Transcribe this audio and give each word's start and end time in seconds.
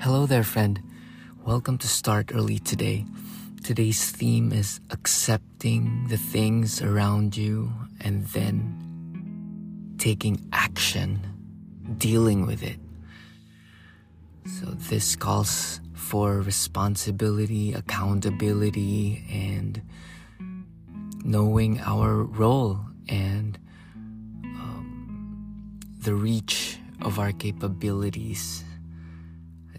Hello 0.00 0.26
there, 0.26 0.44
friend. 0.44 0.80
Welcome 1.44 1.76
to 1.78 1.88
Start 1.88 2.30
Early 2.32 2.60
today. 2.60 3.04
Today's 3.64 4.12
theme 4.12 4.52
is 4.52 4.78
accepting 4.90 6.06
the 6.06 6.16
things 6.16 6.80
around 6.80 7.36
you 7.36 7.72
and 8.00 8.24
then 8.26 9.96
taking 9.98 10.48
action, 10.52 11.18
dealing 11.98 12.46
with 12.46 12.62
it. 12.62 12.78
So, 14.46 14.66
this 14.66 15.16
calls 15.16 15.80
for 15.94 16.42
responsibility, 16.42 17.72
accountability, 17.72 19.24
and 19.28 19.82
knowing 21.24 21.80
our 21.80 22.22
role 22.22 22.78
and 23.08 23.58
um, 24.44 25.80
the 25.98 26.14
reach 26.14 26.78
of 27.02 27.18
our 27.18 27.32
capabilities, 27.32 28.62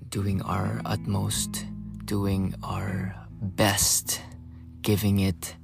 doing 0.10 0.42
our 0.42 0.82
utmost, 0.86 1.66
doing 2.06 2.56
our 2.64 3.16
best, 3.42 4.22
giving 4.82 5.20
it 5.20 5.56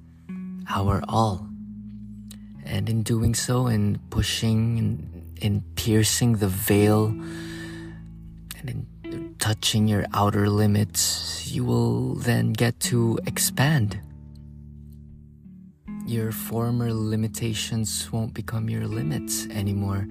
our 0.70 1.04
all. 1.08 1.48
And 2.64 2.90
in 2.90 3.04
doing 3.04 3.36
so, 3.36 3.68
in 3.68 4.00
pushing 4.10 4.80
and 4.80 5.16
in 5.42 5.64
piercing 5.76 6.38
the 6.38 6.48
veil 6.48 7.08
and 8.58 8.88
in 9.04 9.36
touching 9.40 9.88
your 9.88 10.06
outer 10.14 10.50
limits, 10.50 11.52
you 11.52 11.64
will 11.64 12.16
then 12.16 12.54
get 12.54 12.80
to 12.92 13.20
expand. 13.28 14.00
Your 16.06 16.32
former 16.32 16.94
limitations 16.94 18.12
won't 18.12 18.34
become 18.34 18.70
your 18.70 18.88
limits 18.88 19.48
anymore 19.48 20.08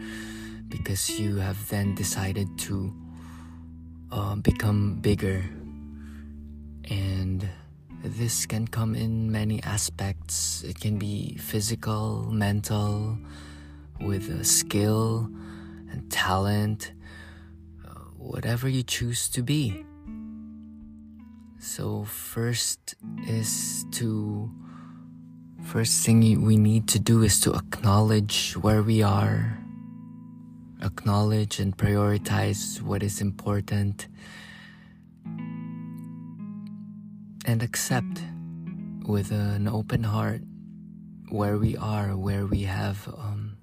because 0.69 1.19
you 1.19 1.37
have 1.37 1.69
then 1.69 1.95
decided 1.95 2.49
to 2.59 2.93
uh, 4.15 4.37
become 4.37 4.95
bigger. 5.03 5.45
And 6.89 7.49
this 8.05 8.47
can 8.47 8.69
come 8.69 8.95
in 8.95 9.33
many 9.33 9.63
aspects. 9.65 10.63
It 10.63 10.79
can 10.79 10.99
be 10.99 11.37
physical, 11.37 12.31
mental, 12.31 13.19
with 14.01 14.31
a 14.31 14.45
skill 14.45 15.29
and 15.91 16.11
talent, 16.11 16.93
uh, 17.85 17.91
whatever 18.17 18.69
you 18.69 18.83
choose 18.83 19.29
to 19.31 19.43
be. 19.43 19.85
So, 21.59 22.05
first 22.05 22.95
is 23.27 23.85
to 23.93 24.51
First 25.65 26.05
thing 26.05 26.45
we 26.45 26.59
need 26.59 26.87
to 26.89 26.99
do 26.99 27.23
is 27.23 27.41
to 27.41 27.55
acknowledge 27.55 28.53
where 28.53 28.83
we 28.83 29.03
are, 29.03 29.59
acknowledge 30.85 31.59
and 31.59 31.77
prioritize 31.77 32.81
what 32.83 33.03
is 33.03 33.21
important, 33.21 34.07
and 37.47 37.63
accept 37.63 38.23
with 39.07 39.31
an 39.33 39.67
open 39.69 40.03
heart 40.05 40.43
where 41.31 41.59
we 41.59 41.77
are, 41.77 42.17
where 42.17 42.47
we 42.47 42.63
have, 42.63 43.09
um, 43.19 43.57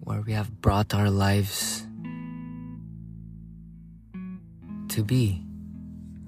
where 0.00 0.20
we 0.20 0.32
have 0.32 0.60
brought 0.60 0.92
our 0.94 1.10
lives 1.10 1.86
to 4.88 5.02
be. 5.02 5.42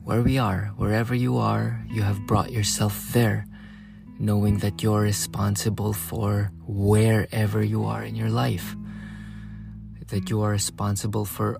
Where 0.05 0.23
we 0.23 0.39
are, 0.39 0.73
wherever 0.77 1.15
you 1.15 1.37
are, 1.37 1.84
you 1.91 2.03
have 2.03 2.27
brought 2.27 2.51
yourself 2.51 3.12
there, 3.12 3.45
knowing 4.19 4.59
that 4.59 4.83
you're 4.83 5.03
responsible 5.03 5.93
for 5.93 6.51
wherever 6.69 7.65
you 7.65 7.85
are 7.85 8.05
in 8.05 8.15
your 8.15 8.29
life. 8.29 8.77
That 10.09 10.31
you 10.31 10.43
are 10.43 10.51
responsible 10.51 11.25
for 11.25 11.59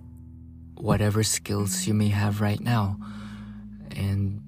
whatever 0.75 1.23
skills 1.23 1.85
you 1.85 1.93
may 1.93 2.09
have 2.09 2.39
right 2.39 2.59
now. 2.61 2.97
And 3.91 4.41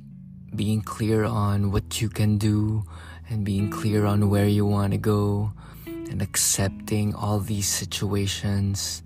being 0.56 0.82
clear 0.82 1.26
on 1.26 1.72
what 1.72 2.00
you 2.02 2.10
can 2.10 2.38
do 2.38 2.84
and 3.30 3.44
being 3.44 3.70
clear 3.70 4.06
on 4.06 4.30
where 4.30 4.48
you 4.48 4.66
want 4.66 4.94
to 4.94 4.98
go 4.98 5.52
and 5.86 6.22
accepting 6.22 7.16
all 7.16 7.40
these 7.40 7.68
situations 7.68 9.02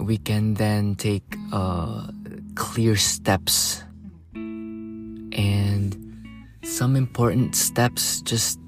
we 0.00 0.16
can 0.16 0.54
then 0.54 0.94
take 0.94 1.36
uh, 1.52 2.06
clear 2.54 2.96
steps 2.96 3.84
and 4.34 5.96
some 6.64 6.96
important 6.96 7.54
steps 7.54 8.22
just 8.22 8.58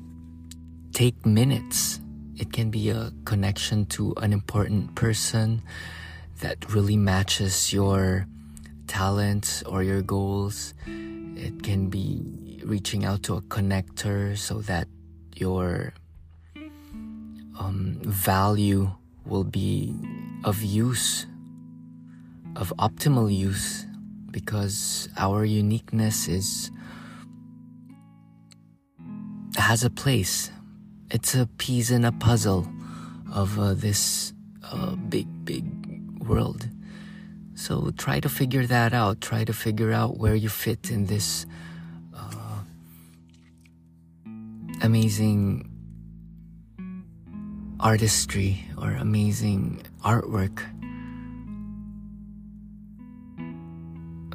take 0.94 1.27
minutes 1.27 2.00
it 2.37 2.53
can 2.53 2.71
be 2.71 2.88
a 2.88 3.12
connection 3.25 3.84
to 3.87 4.15
an 4.19 4.32
important 4.32 4.94
person 4.94 5.60
that 6.41 6.72
really 6.72 6.97
matches 6.97 7.72
your 7.72 8.27
talents 8.87 9.62
or 9.65 9.82
your 9.82 10.03
goals 10.03 10.72
it 10.87 11.62
can 11.62 11.91
be 11.91 12.62
reaching 12.65 13.05
out 13.05 13.22
to 13.25 13.34
a 13.34 13.43
connector 13.43 14.38
so 14.38 14.60
that 14.62 14.87
your 15.34 15.93
um, 17.59 17.99
value 18.03 18.91
will 19.26 19.44
be 19.44 19.94
of 20.44 20.62
use 20.62 21.26
of 22.56 22.72
optimal 22.78 23.34
use 23.34 23.84
because 24.31 25.09
our 25.16 25.44
uniqueness 25.44 26.28
is 26.28 26.71
has 29.56 29.84
a 29.84 29.91
place. 29.91 30.50
It's 31.10 31.34
a 31.34 31.47
piece 31.59 31.91
in 31.91 32.04
a 32.04 32.12
puzzle 32.12 32.66
of 33.32 33.59
uh, 33.59 33.75
this 33.75 34.32
uh, 34.70 34.97
big, 34.97 35.26
big 35.44 35.65
world. 36.22 36.69
So 37.54 37.91
try 37.97 38.20
to 38.20 38.28
figure 38.28 38.66
that 38.66 38.92
out. 38.92 39.20
Try 39.20 39.44
to 39.44 39.53
figure 39.53 39.93
out 39.93 40.19
where 40.19 40.34
you 40.34 40.48
fit 40.48 40.91
in 40.91 41.06
this 41.06 41.47
uh, 42.14 42.62
amazing 44.82 45.70
artistry 47.78 48.64
or 48.78 48.93
amazing 48.93 49.82
artwork 50.03 50.62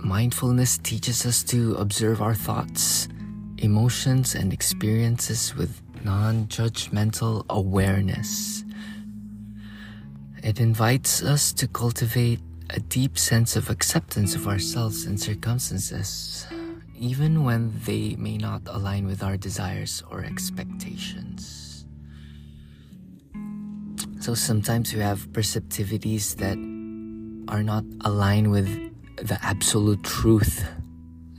Mindfulness 0.09 0.78
teaches 0.78 1.25
us 1.25 1.44
to 1.44 1.75
observe 1.75 2.22
our 2.22 2.34
thoughts, 2.34 3.08
emotions, 3.58 4.34
and 4.34 4.52
experiences 4.52 5.53
with 5.56 5.81
non 6.03 6.47
judgmental 6.47 7.45
awareness. 7.49 8.63
It 10.43 10.59
invites 10.59 11.21
us 11.21 11.51
to 11.53 11.67
cultivate 11.67 12.39
a 12.69 12.79
deep 12.79 13.17
sense 13.17 13.55
of 13.55 13.69
acceptance 13.69 14.35
of 14.35 14.47
ourselves 14.47 15.05
and 15.05 15.19
circumstances, 15.19 16.47
even 16.97 17.43
when 17.43 17.73
they 17.85 18.15
may 18.15 18.37
not 18.37 18.61
align 18.67 19.05
with 19.05 19.23
our 19.23 19.37
desires 19.37 20.03
or 20.09 20.23
expectations. 20.23 21.85
So 24.19 24.35
sometimes 24.35 24.93
we 24.93 24.99
have 25.01 25.31
perceptivities 25.31 26.35
that 26.37 26.57
are 27.47 27.63
not 27.63 27.83
aligned 28.05 28.51
with 28.51 28.67
the 29.17 29.39
absolute 29.41 30.03
truth. 30.03 30.66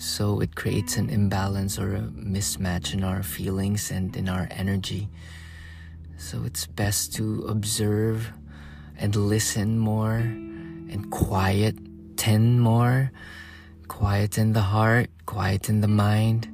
So 0.00 0.41
it 0.41 0.56
creates 0.56 0.97
an 0.97 1.11
imbalance 1.11 1.78
or 1.78 1.94
a 1.94 2.00
mismatch 2.00 2.94
in 2.94 3.05
our 3.05 3.22
feelings 3.22 3.91
and 3.91 4.16
in 4.16 4.31
our 4.31 4.49
energy. 4.50 5.11
So 6.16 6.44
it's 6.44 6.65
best 6.65 7.12
to 7.16 7.44
observe 7.44 8.33
and 8.97 9.15
listen 9.15 9.78
more 9.78 10.16
and 10.16 11.10
quiet 11.10 11.77
ten 12.16 12.60
more, 12.60 13.12
quieten 13.89 14.55
the 14.55 14.62
heart, 14.62 15.10
quieten 15.27 15.83
the 15.83 15.89
mind, 15.89 16.49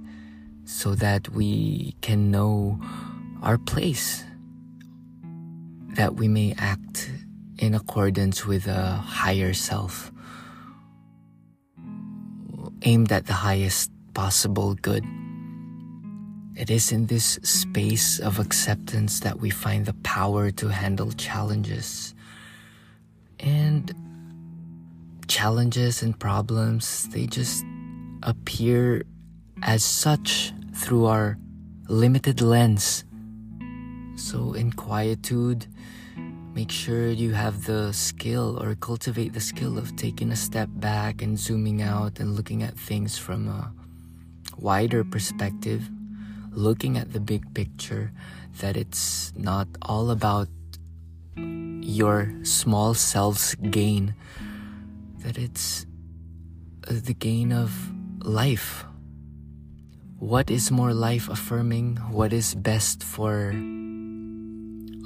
so 0.65 0.97
that 0.97 1.29
we 1.29 1.95
can 2.01 2.33
know 2.33 2.81
our 3.43 3.59
place, 3.59 4.25
that 5.95 6.17
we 6.17 6.27
may 6.27 6.53
act 6.59 7.13
in 7.59 7.75
accordance 7.75 8.45
with 8.45 8.67
a 8.67 8.95
higher 8.97 9.55
self 9.55 10.11
aimed 12.87 13.11
at 13.11 13.27
the 13.27 13.33
highest 13.33 13.91
possible 14.15 14.75
good. 14.75 15.05
It 16.55 16.71
is 16.71 16.93
in 16.93 17.07
this 17.07 17.39
space 17.43 18.21
of 18.21 18.39
acceptance 18.39 19.21
that 19.21 19.41
we 19.41 19.51
find 19.51 19.85
the 19.85 19.93
power 20.05 20.53
to 20.53 20.69
handle 20.69 21.11
challenges. 21.11 22.15
And 23.41 23.93
challenges 25.27 26.01
and 26.03 26.19
problems, 26.19 27.09
they 27.09 27.27
just 27.27 27.65
appear 28.23 29.03
as 29.63 29.85
such 29.85 30.53
through 30.73 31.07
our 31.07 31.37
limited 31.89 32.41
lens. 32.41 33.05
So, 34.15 34.55
in 34.55 34.73
quietude, 34.73 35.67
Make 36.57 36.71
sure 36.71 37.09
you 37.11 37.33
have 37.33 37.67
the 37.67 37.93
skill 37.93 38.57
or 38.63 38.75
cultivate 38.77 39.35
the 39.35 39.45
skill 39.45 39.77
of 39.77 39.95
taking 39.95 40.33
a 40.33 40.37
step 40.37 40.71
back 40.73 41.21
and 41.21 41.39
zooming 41.39 41.83
out 41.83 42.19
and 42.19 42.35
looking 42.35 42.63
at 42.63 42.73
things 42.79 43.19
from 43.19 43.47
a 43.47 43.71
wider 44.57 45.05
perspective, 45.05 45.85
looking 46.53 46.97
at 46.97 47.13
the 47.13 47.21
big 47.21 47.45
picture, 47.53 48.11
that 48.61 48.75
it's 48.75 49.35
not 49.37 49.69
all 49.83 50.11
about 50.11 50.49
your 51.37 52.33
small 52.43 52.95
self's 52.95 53.55
gain, 53.69 54.15
that 55.19 55.37
it's 55.37 55.85
uh, 56.89 56.95
the 57.05 57.13
gain 57.13 57.53
of 57.53 57.71
life. 58.25 58.87
What 60.19 60.51
is 60.51 60.71
more 60.71 60.95
life 60.95 61.29
affirming? 61.29 61.97
What 62.09 62.33
is 62.33 62.55
best 62.55 63.03
for 63.03 63.53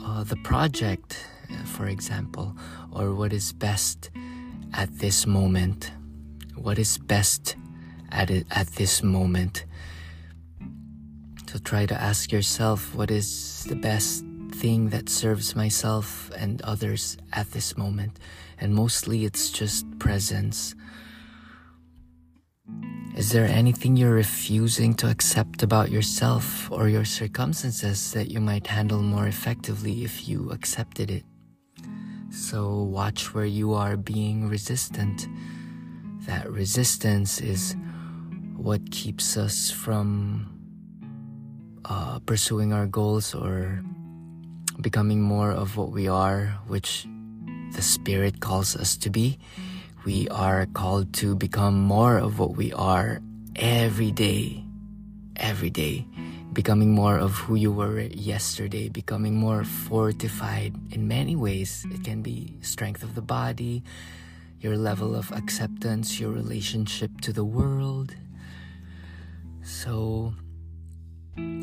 uh, 0.07 0.23
the 0.23 0.37
project, 0.45 1.27
for 1.67 1.87
example, 1.87 2.57
or 2.93 3.15
what 3.15 3.33
is 3.33 3.53
best 3.53 4.11
at 4.75 4.99
this 4.99 5.27
moment? 5.27 5.93
What 6.57 6.79
is 6.79 6.99
best 6.99 7.57
at 8.13 8.31
it 8.31 8.47
at 8.51 8.69
this 8.69 9.03
moment? 9.03 9.65
So 11.49 11.59
try 11.59 11.87
to 11.87 12.01
ask 12.01 12.31
yourself 12.31 12.95
what 12.95 13.11
is 13.11 13.65
the 13.65 13.75
best 13.75 14.25
thing 14.53 14.91
that 14.91 15.09
serves 15.09 15.57
myself 15.57 16.31
and 16.37 16.63
others 16.63 17.17
at 17.33 17.51
this 17.51 17.77
moment. 17.77 18.19
And 18.59 18.75
mostly 18.75 19.25
it's 19.25 19.51
just 19.51 19.87
presence. 19.99 20.75
Is 23.17 23.33
there 23.33 23.47
anything 23.47 23.97
you're 23.97 24.15
refusing 24.15 24.95
to 24.95 25.11
accept 25.11 25.63
about 25.63 25.91
yourself 25.91 26.71
or 26.71 26.89
your 26.89 27.05
circumstances 27.05 28.13
that 28.13 28.31
you 28.31 28.41
might 28.41 28.67
handle 28.67 29.03
more 29.03 29.27
effectively 29.27 30.05
if 30.05 30.29
you 30.29 30.51
accepted 30.51 31.11
it? 31.11 31.25
So 32.41 32.83
watch 32.83 33.35
where 33.35 33.45
you 33.45 33.75
are 33.75 33.99
being 33.99 34.49
resistant. 34.49 35.29
That 36.25 36.51
resistance 36.51 37.39
is 37.39 37.77
what 38.57 38.91
keeps 38.91 39.37
us 39.37 39.71
from 39.71 40.49
uh, 41.85 42.19
pursuing 42.21 42.73
our 42.73 42.87
goals 42.87 43.35
or 43.35 43.85
becoming 44.81 45.21
more 45.21 45.53
of 45.53 45.77
what 45.77 45.93
we 45.93 46.09
are, 46.09 46.57
which 46.67 47.07
the 47.77 47.83
Spirit 47.83 48.41
calls 48.41 48.75
us 48.75 48.97
to 48.97 49.11
be. 49.11 49.39
We 50.07 50.27
are 50.31 50.65
called 50.73 51.13
to 51.21 51.37
become 51.37 51.79
more 51.79 52.17
of 52.17 52.39
what 52.39 52.57
we 52.57 52.73
are 52.73 53.21
every 53.55 54.13
day, 54.13 54.65
every 55.37 55.71
day, 55.71 56.07
becoming 56.53 56.91
more 56.93 57.17
of 57.17 57.37
who 57.37 57.55
you 57.55 57.71
were 57.71 58.01
yesterday, 58.01 58.89
becoming 58.89 59.37
more 59.37 59.65
fortified 59.65 60.75
in 60.91 61.07
many 61.07 61.37
ways. 61.37 61.87
It 61.91 62.03
can 62.05 62.23
be 62.23 62.59
strength 62.61 63.03
of 63.03 63.15
the 63.15 63.23
body, 63.23 63.83
your 64.61 64.77
level 64.77 65.15
of 65.15 65.31
acceptance, 65.33 66.19
your 66.19 66.31
relationship 66.31 67.21
to 67.23 67.33
the 67.33 67.45
world. 67.45 68.15
So, 69.63 70.35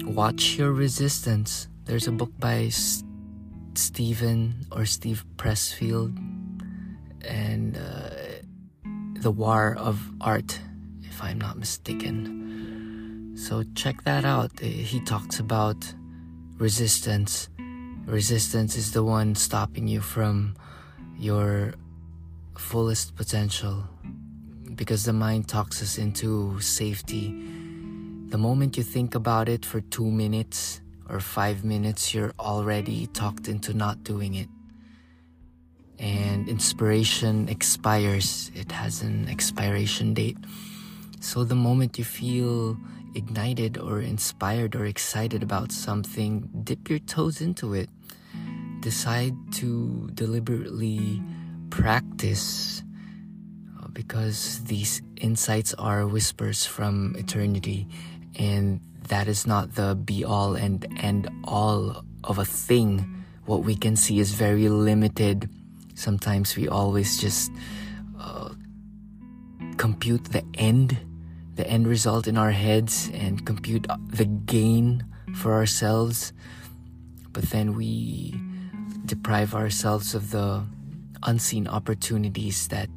watch 0.04 0.58
your 0.58 0.72
resistance. 0.72 1.68
There's 1.84 2.08
a 2.08 2.12
book 2.12 2.32
by 2.40 2.70
Steven 3.76 4.66
or 4.72 4.86
Steve 4.86 5.26
Pressfield 5.36 6.16
and 7.26 7.78
uh, 7.78 8.10
The 9.20 9.32
War 9.32 9.76
of 9.78 10.00
Art, 10.22 10.60
if 11.04 11.22
I'm 11.22 11.40
not 11.40 11.58
mistaken. 11.58 12.47
So 13.38 13.64
check 13.76 14.04
that 14.04 14.26
out. 14.26 14.52
Uh, 14.62 14.66
he 14.66 15.00
talks 15.00 15.40
about 15.40 15.78
resistance. 16.58 17.50
Resistance 18.08 18.76
is 18.76 18.94
the 18.94 19.04
one 19.04 19.36
stopping 19.36 19.88
you 19.88 20.02
from 20.02 20.56
your 21.16 21.76
fullest 22.58 23.16
potential 23.16 23.84
because 24.74 25.06
the 25.06 25.14
mind 25.14 25.48
talks 25.48 25.84
us 25.84 26.00
into 26.00 26.60
safety. 26.62 27.28
The 28.30 28.40
moment 28.40 28.76
you 28.76 28.82
think 28.82 29.14
about 29.14 29.48
it 29.50 29.64
for 29.66 29.82
two 29.82 30.10
minutes, 30.10 30.82
or 31.08 31.20
five 31.20 31.64
minutes, 31.64 32.16
you're 32.16 32.34
already 32.40 33.06
talked 33.08 33.48
into 33.48 33.72
not 33.74 34.04
doing 34.04 34.34
it. 34.34 34.50
And 36.00 36.50
inspiration 36.50 37.50
expires, 37.50 38.52
it 38.56 38.72
has 38.72 39.04
an 39.04 39.30
expiration 39.30 40.16
date. 40.16 40.38
So 41.20 41.44
the 41.44 41.56
moment 41.56 41.98
you 41.98 42.04
feel 42.04 42.78
ignited 43.16 43.78
or 43.78 44.02
inspired 44.02 44.76
or 44.76 44.86
excited 44.86 45.44
about 45.44 45.72
something, 45.72 46.50
dip 46.64 46.90
your 46.90 47.00
toes 47.00 47.42
into 47.42 47.74
it. 47.74 47.90
Decide 48.82 49.34
to 49.54 50.10
deliberately 50.14 51.22
practice 51.70 52.84
uh, 53.80 53.88
because 53.90 54.64
these 54.66 55.02
insights 55.18 55.74
are 55.76 56.08
whispers 56.08 56.66
from 56.66 57.16
eternity 57.18 57.88
and 58.38 58.80
that 59.08 59.28
is 59.28 59.48
not 59.48 59.76
the 59.76 59.96
be 59.96 60.24
all 60.24 60.56
and 60.56 60.86
end 61.00 61.30
all 61.44 62.04
of 62.24 62.38
a 62.38 62.46
thing. 62.46 63.24
What 63.46 63.64
we 63.64 63.76
can 63.76 63.96
see 63.96 64.20
is 64.20 64.32
very 64.32 64.70
limited. 64.70 65.50
Sometimes 65.96 66.56
we 66.56 66.68
always 66.68 67.20
just 67.20 67.52
uh, 68.20 68.50
compute 69.78 70.26
the 70.26 70.44
end, 70.56 70.98
the 71.58 71.68
end 71.68 71.88
result 71.88 72.28
in 72.28 72.38
our 72.38 72.52
heads, 72.52 73.10
and 73.14 73.46
compute 73.46 73.88
the 74.10 74.26
gain 74.26 75.06
for 75.36 75.54
ourselves. 75.54 76.34
But 77.34 77.50
then 77.50 77.76
we 77.76 78.40
deprive 79.06 79.54
ourselves 79.54 80.16
of 80.16 80.32
the 80.32 80.64
unseen 81.24 81.68
opportunities 81.68 82.68
that 82.70 82.90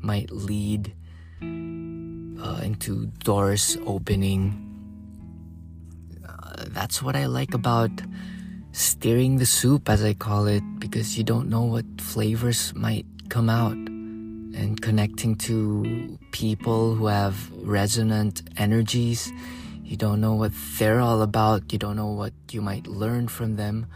might 0.00 0.30
lead 0.30 0.94
uh, 1.40 2.60
into 2.62 3.06
doors 3.24 3.76
opening 3.86 4.68
that's 6.66 7.02
what 7.02 7.16
I 7.16 7.26
like 7.26 7.54
about 7.54 7.90
stirring 8.72 9.38
the 9.38 9.46
soup, 9.46 9.88
as 9.88 10.04
I 10.04 10.14
call 10.14 10.46
it, 10.46 10.62
because 10.78 11.16
you 11.16 11.24
don't 11.24 11.48
know 11.48 11.62
what 11.62 11.84
flavors 12.00 12.72
might 12.74 13.06
come 13.28 13.50
out. 13.50 13.76
And 14.58 14.82
connecting 14.82 15.36
to 15.46 16.18
people 16.32 16.94
who 16.96 17.06
have 17.06 17.36
resonant 17.62 18.42
energies, 18.56 19.32
you 19.84 19.96
don't 19.96 20.20
know 20.20 20.34
what 20.34 20.52
they're 20.78 21.00
all 21.00 21.22
about, 21.22 21.72
you 21.72 21.78
don't 21.78 21.94
know 21.94 22.10
what 22.10 22.32
you 22.50 22.60
might 22.60 22.86
learn 22.86 23.28
from 23.28 23.54
them. 23.54 23.86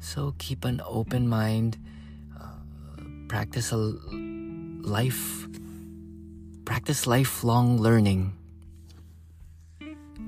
So 0.00 0.34
keep 0.38 0.64
an 0.64 0.82
open 0.84 1.28
mind, 1.28 1.78
uh, 2.34 2.58
practice 3.28 3.70
a 3.70 3.78
life, 3.78 5.46
practice 6.64 7.06
lifelong 7.06 7.78
learning 7.78 8.34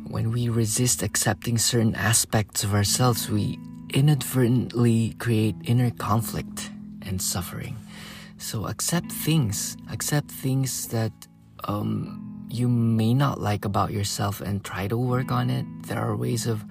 when 0.09 0.31
we 0.31 0.49
resist 0.49 1.03
accepting 1.03 1.59
certain 1.59 1.95
aspects 1.95 2.65
of 2.65 2.75
ourselves, 2.75 3.29
we 3.29 3.59
inadvertently 3.93 5.14
create 5.19 5.57
inner 5.64 5.90
conflict 5.90 6.71
and 7.02 7.21
suffering. 7.21 7.76
So 8.38 8.66
accept 8.66 9.11
things, 9.11 9.76
accept 9.90 10.31
things 10.31 10.88
that 10.88 11.12
um, 11.64 12.47
you 12.49 12.69
may 12.69 13.14
not 13.14 13.40
like 13.40 13.64
about 13.64 13.93
yourself 13.93 14.40
and 14.40 14.64
try 14.64 14.88
to 14.88 14.97
work 14.97 15.33
on 15.33 15.50
it. 15.50 15.66
There 15.87 15.99
are 15.99 16.16
ways 16.16 16.47
of 16.47 16.64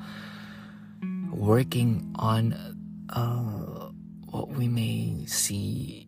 working 1.32 2.14
on 2.16 2.54
uh, 3.10 3.90
what 4.30 4.50
we 4.50 4.68
may 4.68 5.26
see 5.26 6.08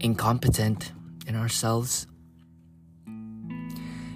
incompetent 0.00 0.92
in 1.26 1.36
ourselves 1.36 2.06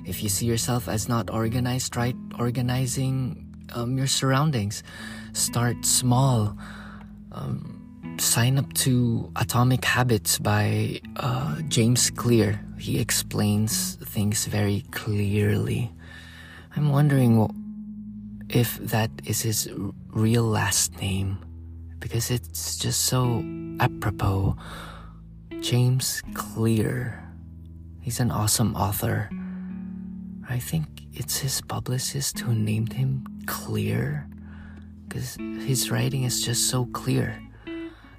if 0.04 0.23
you 0.23 0.28
see 0.28 0.46
yourself 0.46 0.88
as 0.88 1.08
not 1.08 1.30
organized, 1.30 1.92
try 1.92 2.14
organizing 2.38 3.54
um, 3.75 3.96
your 3.96 4.06
surroundings. 4.06 4.82
Start 5.32 5.84
small. 5.84 6.56
Um, 7.32 7.74
sign 8.18 8.59
up 8.59 8.73
to 8.75 9.30
Atomic 9.37 9.85
Habits 9.85 10.38
by 10.38 11.00
uh, 11.16 11.61
James 11.68 12.11
Clear. 12.11 12.61
He 12.78 12.99
explains 13.00 13.97
things 13.97 14.47
very 14.47 14.85
clearly. 14.90 15.92
I'm 16.76 16.90
wondering 16.90 17.49
if 18.49 18.78
that 18.78 19.11
is 19.25 19.42
his 19.42 19.71
real 20.11 20.44
last 20.44 21.00
name 21.00 21.38
because 21.99 22.30
it's 22.30 22.76
just 22.76 23.02
so 23.02 23.44
apropos. 23.80 24.56
James 25.61 26.23
Clear. 26.35 27.23
He's 28.00 28.21
an 28.21 28.30
awesome 28.30 28.76
author. 28.76 29.30
I 30.49 30.59
think 30.59 30.87
it's 31.14 31.38
his 31.38 31.62
publicist 31.62 32.40
who 32.40 32.54
named 32.54 32.92
him 32.92 33.25
Clear 33.47 34.28
because 35.09 35.37
his 35.64 35.90
writing 35.90 36.25
is 36.25 36.44
just 36.44 36.68
so 36.68 36.87
clear. 36.87 37.40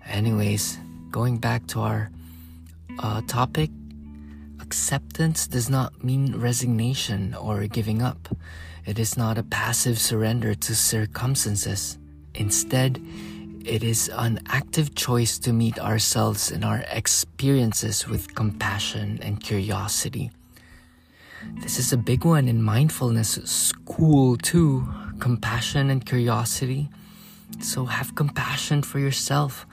Anyways, 0.07 0.77
going 1.11 1.37
back 1.37 1.67
to 1.67 1.81
our 1.81 2.11
uh, 2.99 3.21
topic, 3.27 3.69
acceptance 4.61 5.47
does 5.47 5.69
not 5.69 6.03
mean 6.03 6.35
resignation 6.37 7.33
or 7.33 7.67
giving 7.67 8.01
up. 8.01 8.29
It 8.85 8.99
is 8.99 9.17
not 9.17 9.37
a 9.37 9.43
passive 9.43 9.99
surrender 9.99 10.53
to 10.53 10.75
circumstances. 10.75 11.97
Instead, 12.35 13.01
it 13.65 13.83
is 13.83 14.09
an 14.13 14.39
active 14.47 14.93
choice 14.93 15.39
to 15.39 15.51
meet 15.51 15.79
ourselves 15.79 16.51
and 16.51 16.63
our 16.63 16.83
experiences 16.91 18.07
with 18.07 18.35
compassion 18.35 19.19
and 19.23 19.41
curiosity. 19.41 20.29
This 21.61 21.79
is 21.79 21.91
a 21.91 21.97
big 21.97 22.25
one 22.25 22.47
in 22.47 22.61
mindfulness 22.61 23.39
school 23.45 24.37
too. 24.37 24.87
Compassion 25.19 25.89
and 25.89 26.05
curiosity. 26.05 26.89
So 27.59 27.85
have 27.85 28.15
compassion 28.15 28.83
for 28.83 28.99
yourself. 28.99 29.65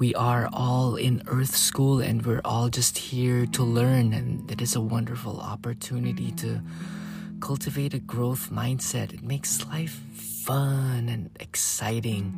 We 0.00 0.14
are 0.14 0.48
all 0.50 0.96
in 0.96 1.22
Earth 1.26 1.54
School 1.54 2.00
and 2.00 2.24
we're 2.24 2.40
all 2.42 2.70
just 2.70 2.96
here 2.96 3.44
to 3.52 3.62
learn, 3.62 4.14
and 4.14 4.50
it 4.50 4.62
is 4.62 4.74
a 4.74 4.80
wonderful 4.80 5.38
opportunity 5.38 6.32
to 6.40 6.62
cultivate 7.40 7.92
a 7.92 7.98
growth 7.98 8.48
mindset. 8.48 9.12
It 9.12 9.22
makes 9.22 9.66
life 9.66 10.00
fun 10.16 11.10
and 11.10 11.28
exciting. 11.38 12.32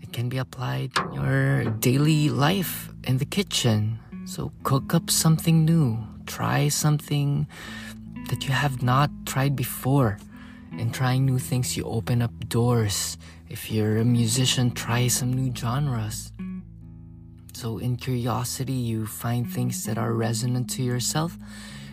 It 0.00 0.12
can 0.12 0.28
be 0.28 0.38
applied 0.38 0.92
in 0.96 1.12
your 1.14 1.64
daily 1.82 2.30
life 2.30 2.88
in 3.02 3.18
the 3.18 3.26
kitchen. 3.26 3.98
So 4.26 4.52
cook 4.62 4.94
up 4.94 5.10
something 5.10 5.64
new, 5.64 5.98
try 6.24 6.68
something 6.68 7.48
that 8.30 8.46
you 8.46 8.54
have 8.54 8.80
not 8.80 9.10
tried 9.26 9.56
before. 9.56 10.18
In 10.78 10.92
trying 10.92 11.26
new 11.26 11.40
things, 11.40 11.76
you 11.76 11.82
open 11.82 12.22
up 12.22 12.30
doors. 12.48 13.18
If 13.48 13.70
you're 13.70 13.98
a 13.98 14.04
musician, 14.04 14.72
try 14.72 15.06
some 15.06 15.32
new 15.32 15.54
genres. 15.54 16.32
So, 17.54 17.78
in 17.78 17.96
curiosity, 17.96 18.72
you 18.72 19.06
find 19.06 19.48
things 19.48 19.84
that 19.84 19.98
are 19.98 20.12
resonant 20.12 20.68
to 20.70 20.82
yourself, 20.82 21.38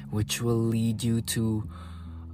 which 0.10 0.42
will 0.42 0.58
lead 0.58 1.04
you 1.04 1.22
to 1.22 1.70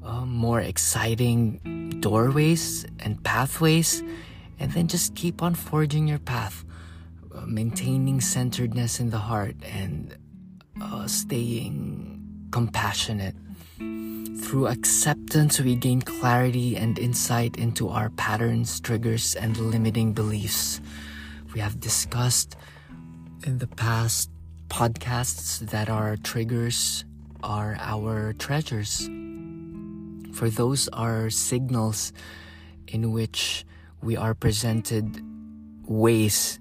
uh, 0.04 0.26
more 0.26 0.62
exciting 0.62 2.00
doorways 2.00 2.86
and 3.00 3.22
pathways, 3.24 4.02
and 4.58 4.72
then 4.72 4.88
just 4.88 5.16
keep 5.16 5.44
on 5.44 5.54
forging 5.54 6.08
your 6.08 6.20
path, 6.20 6.64
uh, 7.36 7.46
maintaining 7.46 8.22
centeredness 8.22 9.00
in 9.00 9.10
the 9.10 9.20
heart 9.20 9.56
and 9.64 10.18
uh, 10.82 11.08
staying 11.08 12.48
compassionate. 12.52 13.36
Through 14.42 14.68
acceptance, 14.68 15.60
we 15.60 15.76
gain 15.76 16.02
clarity 16.02 16.76
and 16.76 16.98
insight 16.98 17.58
into 17.58 17.90
our 17.90 18.10
patterns, 18.10 18.80
triggers, 18.80 19.36
and 19.36 19.56
limiting 19.58 20.14
beliefs. 20.14 20.82
We 21.54 21.60
have 21.60 21.80
discussed 21.80 22.56
in 23.46 23.60
the 23.60 23.68
past 23.68 24.30
podcasts 24.70 25.60
that 25.70 25.90
our 25.90 26.16
triggers 26.18 27.06
are 27.44 27.78
our 27.80 28.34
treasures. 28.34 29.08
For 30.34 30.50
those 30.50 30.88
are 30.90 31.30
signals 31.30 32.14
in 32.88 33.12
which 33.12 33.66
we 34.02 34.16
are 34.18 34.34
presented 34.34 35.22
ways 35.86 36.60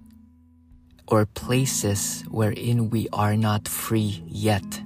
or 1.06 1.26
places 1.26 2.24
wherein 2.28 2.90
we 2.90 3.08
are 3.12 3.36
not 3.36 3.68
free 3.68 4.22
yet 4.26 4.82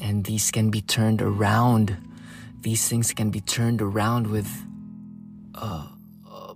and 0.00 0.24
these 0.24 0.50
can 0.50 0.70
be 0.70 0.80
turned 0.80 1.22
around. 1.22 1.96
These 2.60 2.88
things 2.88 3.12
can 3.12 3.30
be 3.30 3.40
turned 3.40 3.80
around 3.80 4.26
with, 4.26 4.50
uh, 5.54 5.88
uh 6.28 6.54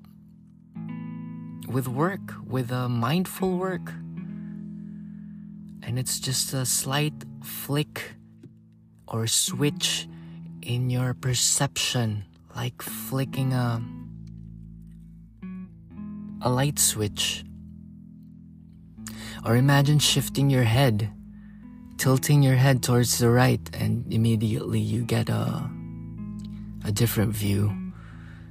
with 1.68 1.88
work, 1.88 2.34
with 2.46 2.70
a 2.70 2.88
mindful 2.88 3.56
work, 3.56 3.92
and 5.82 5.98
it's 5.98 6.18
just 6.18 6.52
a 6.52 6.66
slight 6.66 7.14
flick 7.42 8.14
or 9.06 9.26
switch 9.26 10.08
in 10.62 10.90
your 10.90 11.14
perception, 11.14 12.24
like 12.54 12.82
flicking 12.82 13.52
a 13.52 13.82
a 16.42 16.50
light 16.50 16.78
switch. 16.78 17.44
Or 19.44 19.56
imagine 19.56 19.98
shifting 19.98 20.50
your 20.50 20.64
head 20.64 21.10
tilting 22.00 22.42
your 22.42 22.56
head 22.56 22.82
towards 22.82 23.20
the 23.20 23.28
right 23.28 23.60
and 23.76 24.08
immediately 24.08 24.80
you 24.80 25.04
get 25.04 25.28
a 25.28 25.68
a 26.82 26.90
different 26.90 27.36
view. 27.36 27.68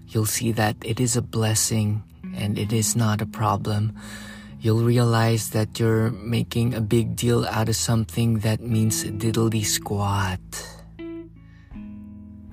You'll 0.06 0.30
see 0.30 0.54
that 0.54 0.78
it 0.86 1.02
is 1.02 1.18
a 1.18 1.26
blessing 1.26 2.06
and 2.38 2.62
it 2.62 2.70
is 2.70 2.96
not 2.96 3.26
a 3.26 3.26
problem. 3.26 3.98
You'll 4.62 4.86
realize 4.86 5.50
that 5.58 5.82
you're 5.82 6.14
making 6.14 6.78
a 6.78 6.82
big 6.82 7.16
deal 7.16 7.42
out 7.50 7.70
of 7.70 7.76
something 7.76 8.46
that 8.46 8.62
means 8.62 9.04
diddly 9.18 9.66
squat. 9.66 10.38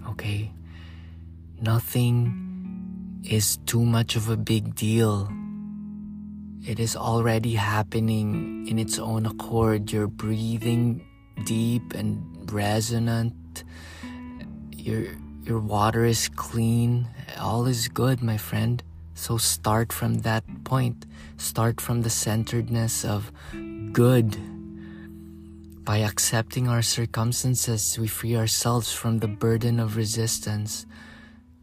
Okay? 0.09 0.49
Nothing 1.61 3.21
is 3.21 3.61
too 3.69 3.85
much 3.85 4.17
of 4.17 4.33
a 4.33 4.37
big 4.41 4.75
deal 4.75 5.29
it 6.67 6.81
is 6.81 6.97
already 6.97 7.55
happening 7.55 8.67
in 8.67 8.79
its 8.79 8.99
own 8.99 9.25
accord. 9.25 9.93
You're 9.93 10.11
breathing 10.11 11.07
deep 11.45 11.95
and 11.95 12.19
resonant. 12.51 13.63
Your 14.75 15.15
your 15.45 15.61
water 15.61 16.05
is 16.05 16.29
clean. 16.35 17.07
All 17.39 17.67
is 17.67 17.87
good, 17.87 18.21
my 18.21 18.37
friend. 18.37 18.83
So 19.15 19.39
start 19.39 19.93
from 19.93 20.27
that 20.27 20.43
point. 20.65 21.07
Start 21.39 21.81
from 21.81 22.03
the 22.03 22.11
centeredness 22.11 23.05
of 23.05 23.31
good. 23.93 24.37
By 25.87 25.99
accepting 25.99 26.67
our 26.67 26.83
circumstances, 26.83 27.97
we 27.97 28.09
free 28.09 28.35
ourselves 28.35 28.93
from 28.93 29.23
the 29.23 29.31
burden 29.31 29.79
of 29.79 29.97
resistance. 29.97 30.85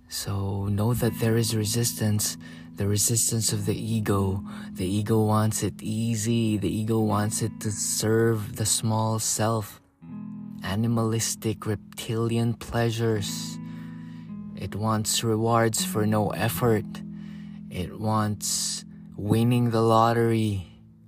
So 0.08 0.72
know 0.72 0.94
that 0.94 1.20
there 1.20 1.36
is 1.36 1.54
resistance 1.54 2.38
the 2.76 2.88
resistance 2.88 3.54
of 3.54 3.66
the 3.66 3.76
ego. 3.76 4.44
The 4.72 4.86
ego 4.86 5.24
wants 5.24 5.64
it 5.64 5.82
easy, 5.82 6.58
the 6.58 6.74
ego 6.74 7.00
wants 7.00 7.42
it 7.42 7.60
to 7.62 7.72
serve 7.72 8.56
the 8.56 8.66
small 8.66 9.20
self. 9.20 9.80
Animalistic 10.64 11.66
reptilian 11.66 12.54
pleasures. 12.54 13.60
It 14.56 14.76
wants 14.76 15.24
rewards 15.24 15.84
for 15.84 16.06
no 16.06 16.30
effort. 16.30 16.86
It 17.70 18.00
wants 18.00 18.86
winning 19.18 19.72
the 19.72 19.82
lottery. 19.82 20.68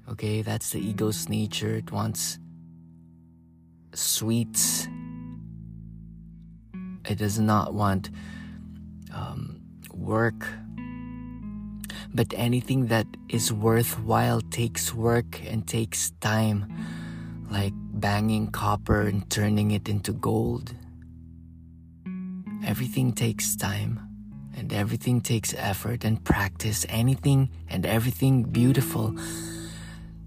Okay, 0.09 0.41
that's 0.41 0.71
the 0.71 0.79
ego's 0.79 1.29
nature. 1.29 1.75
It 1.75 1.91
wants 1.91 2.37
sweets. 3.93 4.87
It 7.07 7.17
does 7.17 7.39
not 7.39 7.73
want 7.73 8.09
um, 9.13 9.61
work 9.93 10.45
but 12.15 12.33
anything 12.37 12.87
that 12.87 13.05
is 13.27 13.51
worthwhile 13.51 14.39
takes 14.39 14.93
work 14.93 15.41
and 15.45 15.67
takes 15.67 16.11
time, 16.21 16.65
like 17.51 17.73
banging 17.75 18.51
copper 18.51 19.01
and 19.01 19.29
turning 19.29 19.71
it 19.71 19.89
into 19.89 20.13
gold. 20.13 20.73
Everything 22.65 23.11
takes 23.11 23.57
time 23.57 23.99
and 24.55 24.71
everything 24.71 25.19
takes 25.19 25.53
effort 25.57 26.05
and 26.05 26.23
practice. 26.23 26.85
Anything 26.87 27.49
and 27.67 27.85
everything 27.85 28.43
beautiful. 28.43 29.13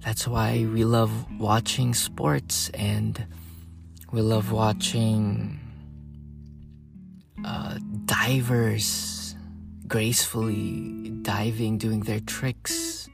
That's 0.04 0.28
why 0.28 0.66
we 0.70 0.84
love 0.84 1.10
watching 1.40 1.94
sports 1.94 2.68
and 2.74 3.26
we 4.12 4.20
love 4.20 4.52
watching 4.52 5.58
uh, 7.42 7.78
divers 8.04 9.17
gracefully 9.88 11.10
diving, 11.22 11.78
doing 11.78 12.00
their 12.00 12.20
tricks. 12.20 13.08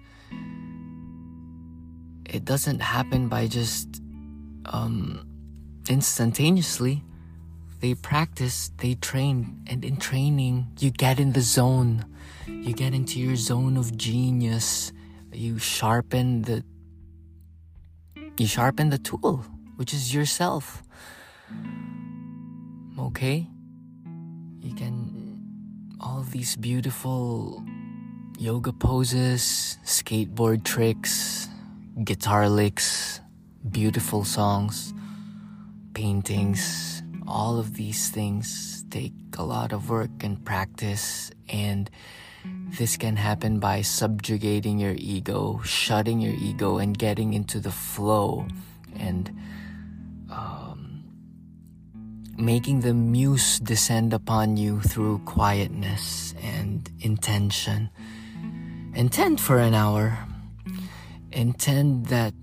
It 2.27 2.45
doesn't 2.45 2.81
happen 2.81 3.29
by 3.29 3.47
just 3.47 4.03
um, 4.67 5.27
instantaneously. 5.89 7.03
They 7.81 7.95
practice, 7.95 8.71
they 8.79 8.95
train, 8.95 9.63
and 9.67 9.85
in 9.85 9.97
training, 9.99 10.69
you 10.81 10.91
get 10.91 11.21
in 11.21 11.33
the 11.33 11.43
zone. 11.43 12.05
You 12.47 12.73
get 12.73 12.95
into 12.95 13.21
your 13.21 13.37
zone 13.37 13.77
of 13.77 13.97
genius. 13.97 14.93
You 15.33 15.59
sharpen 15.59 16.43
the 16.43 16.65
you 18.37 18.47
sharpen 18.47 18.91
the 18.91 18.99
tool, 18.99 19.45
which 19.77 19.95
is 19.95 20.13
yourself. 20.13 20.83
Okay? 22.99 23.47
You 24.61 24.75
can 24.75 25.04
all 26.05 26.23
these 26.23 26.55
beautiful 26.57 27.65
yoga 28.39 28.73
poses, 28.73 29.79
skateboard 29.85 30.63
tricks, 30.63 31.49
guitar 32.05 32.47
licks, 32.47 33.21
beautiful 33.71 34.23
songs, 34.23 34.93
paintings, 35.95 37.03
all 37.27 37.59
of 37.59 37.75
these 37.75 38.11
things 38.11 38.85
take 38.91 39.15
a 39.39 39.43
lot 39.43 39.73
of 39.73 39.89
work 39.89 40.11
and 40.21 40.45
practice 40.45 41.31
and 41.49 41.91
this 42.79 42.99
can 42.99 43.17
happen 43.17 43.59
by 43.59 43.81
subjugating 43.81 44.79
your 44.79 44.95
ego, 44.99 45.63
shutting 45.65 46.21
your 46.21 46.35
ego 46.35 46.77
and 46.77 46.99
getting 46.99 47.33
into 47.33 47.59
the 47.59 47.71
flow. 47.71 48.47
And 48.97 49.35
making 52.37 52.81
the 52.81 52.95
muse 52.95 53.59
descend 53.61 54.13
upon 54.13 54.57
you 54.57 54.81
through 54.81 55.19
quietness 55.25 56.35
and 56.43 56.91
intention. 57.01 57.91
Intend 58.95 59.41
for 59.41 59.59
an 59.59 59.75
hour. 59.75 60.19
Intend 61.33 62.07
that 62.07 62.35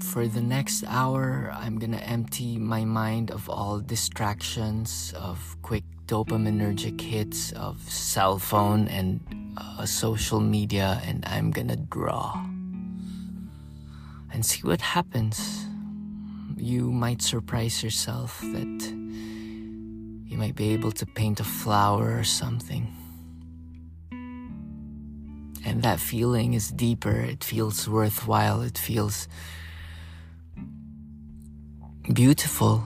for 0.00 0.26
the 0.26 0.42
next 0.42 0.84
hour, 0.86 1.50
I'm 1.54 1.78
gonna 1.78 1.98
empty 1.98 2.58
my 2.58 2.84
mind 2.84 3.30
of 3.30 3.48
all 3.48 3.80
distractions, 3.80 5.14
of 5.16 5.56
quick 5.62 5.84
dopaminergic 6.06 7.00
hits 7.00 7.52
of 7.52 7.80
cell 7.88 8.38
phone 8.38 8.88
and 8.88 9.20
uh, 9.56 9.86
social 9.86 10.40
media, 10.40 11.00
and 11.06 11.24
I'm 11.26 11.50
gonna 11.50 11.76
draw 11.76 12.44
and 14.32 14.44
see 14.44 14.60
what 14.62 14.80
happens. 14.80 15.66
You 16.62 16.92
might 16.92 17.20
surprise 17.22 17.82
yourself 17.82 18.40
that 18.40 18.82
you 20.30 20.38
might 20.38 20.54
be 20.54 20.72
able 20.74 20.92
to 20.92 21.04
paint 21.04 21.40
a 21.40 21.44
flower 21.44 22.16
or 22.16 22.22
something. 22.22 22.86
And 25.64 25.82
that 25.82 25.98
feeling 25.98 26.54
is 26.54 26.70
deeper, 26.70 27.18
it 27.18 27.42
feels 27.42 27.88
worthwhile, 27.88 28.62
it 28.62 28.78
feels 28.78 29.26
beautiful. 32.12 32.84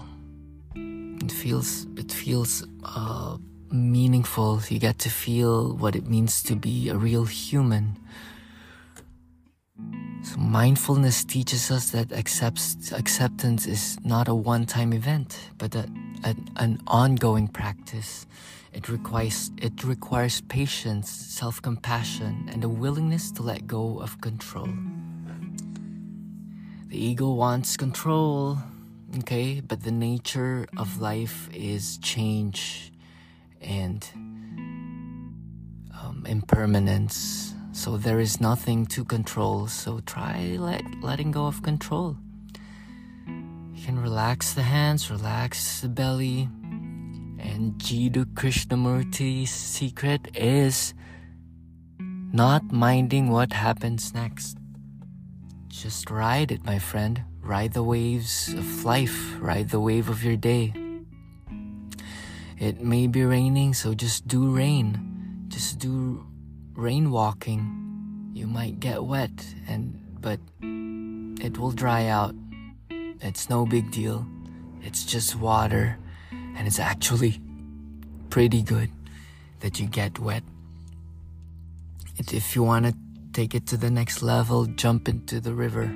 It 0.74 1.30
feels 1.30 1.86
it 1.98 2.10
feels 2.10 2.64
uh, 2.82 3.36
meaningful. 3.70 4.62
You 4.70 4.78
get 4.78 4.98
to 5.00 5.10
feel 5.10 5.76
what 5.76 5.94
it 5.94 6.06
means 6.06 6.42
to 6.44 6.56
be 6.56 6.88
a 6.88 6.96
real 6.96 7.26
human. 7.26 7.98
So 10.26 10.38
mindfulness 10.38 11.22
teaches 11.22 11.70
us 11.70 11.90
that 11.90 12.10
acceptance 12.10 13.66
is 13.66 13.96
not 14.02 14.26
a 14.26 14.34
one-time 14.34 14.92
event, 14.92 15.38
but 15.56 15.72
a, 15.76 15.88
a, 16.24 16.34
an 16.56 16.80
ongoing 16.88 17.46
practice. 17.46 18.26
It 18.72 18.88
requires 18.88 19.52
it 19.62 19.84
requires 19.84 20.40
patience, 20.40 21.08
self-compassion, 21.08 22.50
and 22.52 22.64
a 22.64 22.68
willingness 22.68 23.30
to 23.32 23.42
let 23.42 23.68
go 23.68 24.00
of 24.00 24.20
control. 24.20 24.68
The 26.88 26.98
ego 26.98 27.32
wants 27.32 27.76
control, 27.76 28.58
okay, 29.18 29.60
but 29.60 29.84
the 29.84 29.92
nature 29.92 30.66
of 30.76 31.00
life 31.00 31.48
is 31.54 31.98
change 31.98 32.92
and 33.60 34.04
um, 36.02 36.24
impermanence. 36.26 37.55
So 37.76 37.98
there 37.98 38.20
is 38.20 38.40
nothing 38.40 38.86
to 38.86 39.04
control. 39.04 39.66
So 39.66 40.00
try 40.06 40.56
let, 40.58 40.82
letting 41.02 41.30
go 41.30 41.44
of 41.44 41.62
control. 41.62 42.16
You 43.26 43.84
can 43.84 44.00
relax 44.00 44.54
the 44.54 44.62
hands, 44.62 45.10
relax 45.10 45.82
the 45.82 45.90
belly. 45.90 46.48
And 47.38 47.74
Jiddu 47.74 48.32
Krishnamurti's 48.32 49.50
secret 49.50 50.34
is 50.34 50.94
not 52.32 52.72
minding 52.72 53.28
what 53.28 53.52
happens 53.52 54.14
next. 54.14 54.56
Just 55.68 56.10
ride 56.10 56.50
it, 56.50 56.64
my 56.64 56.78
friend. 56.78 57.24
Ride 57.42 57.74
the 57.74 57.82
waves 57.82 58.54
of 58.54 58.84
life, 58.86 59.36
ride 59.38 59.68
the 59.68 59.80
wave 59.80 60.08
of 60.08 60.24
your 60.24 60.36
day. 60.36 60.72
It 62.58 62.80
may 62.80 63.06
be 63.06 63.22
raining, 63.22 63.74
so 63.74 63.92
just 63.92 64.26
do 64.26 64.48
rain. 64.48 65.44
Just 65.48 65.78
do 65.78 66.26
rain 66.76 67.10
walking. 67.10 68.30
You 68.32 68.46
might 68.46 68.80
get 68.80 69.04
wet 69.04 69.54
and 69.66 69.98
but 70.20 70.40
it 70.60 71.58
will 71.58 71.72
dry 71.72 72.06
out. 72.06 72.34
It's 72.90 73.48
no 73.48 73.66
big 73.66 73.90
deal. 73.90 74.26
It's 74.82 75.04
just 75.04 75.36
water 75.36 75.98
and 76.30 76.66
it's 76.66 76.78
actually 76.78 77.40
pretty 78.30 78.62
good 78.62 78.90
that 79.60 79.80
you 79.80 79.86
get 79.86 80.18
wet. 80.18 80.42
If 82.18 82.54
you 82.54 82.62
want 82.62 82.86
to 82.86 82.94
take 83.32 83.54
it 83.54 83.66
to 83.68 83.76
the 83.76 83.90
next 83.90 84.22
level, 84.22 84.66
jump 84.66 85.08
into 85.08 85.40
the 85.40 85.54
river 85.54 85.90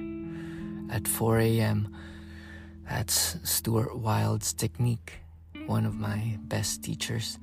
at 0.91 1.07
4 1.07 1.39
a.m. 1.39 1.95
That's 2.89 3.37
Stuart 3.49 3.99
Wilde's 3.99 4.53
technique 4.53 5.21
one 5.71 5.87
of 5.87 5.95
my 5.95 6.37
best 6.43 6.83
teachers. 6.83 7.39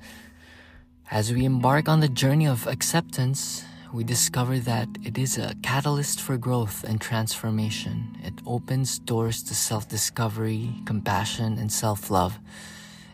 As 1.09 1.31
we 1.31 1.45
embark 1.45 1.87
on 1.87 2.01
the 2.01 2.09
journey 2.09 2.47
of 2.47 2.67
acceptance, 2.67 3.63
we 3.93 4.03
discover 4.03 4.59
that 4.59 4.89
it 5.05 5.17
is 5.17 5.37
a 5.37 5.55
catalyst 5.63 6.19
for 6.19 6.37
growth 6.37 6.83
and 6.83 6.99
transformation. 6.99 8.17
It 8.21 8.33
opens 8.45 8.99
doors 8.99 9.41
to 9.43 9.55
self 9.55 9.87
discovery, 9.87 10.69
compassion, 10.85 11.57
and 11.57 11.71
self 11.71 12.11
love. 12.11 12.37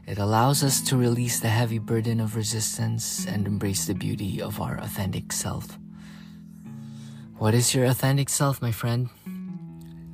It 0.08 0.18
allows 0.18 0.64
us 0.64 0.82
to 0.90 0.98
release 0.98 1.40
the 1.40 1.50
heavy 1.50 1.78
burden 1.78 2.20
of 2.20 2.36
resistance 2.36 3.28
and 3.28 3.46
embrace 3.46 3.86
the 3.86 3.94
beauty 3.94 4.42
of 4.42 4.60
our 4.60 4.80
authentic 4.80 5.32
self. 5.32 5.78
What 7.38 7.54
is 7.54 7.76
your 7.76 7.86
authentic 7.86 8.30
self, 8.30 8.60
my 8.60 8.72
friend? 8.72 9.10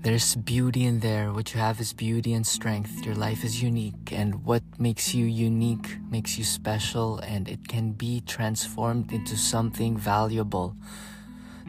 There's 0.01 0.33
beauty 0.35 0.85
in 0.85 1.01
there. 1.01 1.33
What 1.33 1.53
you 1.53 1.59
have 1.59 1.81
is 1.81 1.91
beauty 1.91 2.31
and 2.31 2.47
strength. 2.47 3.05
Your 3.05 3.15
life 3.15 3.43
is 3.43 3.61
unique, 3.61 4.13
and 4.13 4.45
what 4.45 4.63
makes 4.79 5.13
you 5.13 5.25
unique 5.25 5.97
makes 6.09 6.37
you 6.37 6.45
special, 6.45 7.19
and 7.19 7.49
it 7.49 7.67
can 7.67 7.91
be 7.91 8.21
transformed 8.21 9.11
into 9.11 9.35
something 9.35 9.97
valuable. 9.97 10.73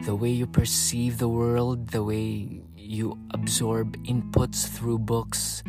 The 0.05 0.15
way 0.15 0.29
you 0.29 0.47
perceive 0.47 1.17
the 1.17 1.27
world, 1.27 1.89
the 1.89 2.05
way 2.05 2.61
you 2.77 3.19
absorb 3.31 3.97
inputs 4.05 4.65
through 4.65 4.99
books, 4.99 5.61